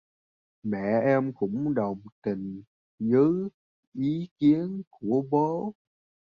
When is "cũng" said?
1.33-1.73